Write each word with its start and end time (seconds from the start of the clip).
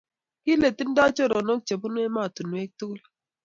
kile 0.43 0.67
ting'doi 0.77 1.11
choronok 1.17 1.61
che 1.67 1.73
bunu 1.81 1.99
emotinwek 2.07 2.69
tugul 2.77 2.99